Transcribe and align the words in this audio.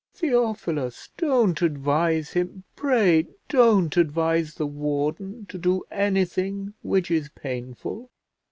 Theophilus, 0.15 1.09
don't 1.15 1.61
advise 1.61 2.31
him, 2.31 2.63
pray 2.75 3.27
don't 3.47 3.95
advise 3.97 4.55
the 4.55 4.65
warden 4.65 5.45
to 5.45 5.59
do 5.59 5.83
anything 5.91 6.73
which 6.81 7.11
is 7.11 7.29
painful." 7.29 8.09